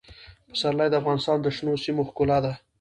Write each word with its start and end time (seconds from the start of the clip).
پسرلی 0.51 0.87
د 0.89 0.95
افغانستان 1.01 1.37
د 1.41 1.47
شنو 1.55 1.73
سیمو 1.83 2.03
ښکلا 2.09 2.37
ده. 2.45 2.53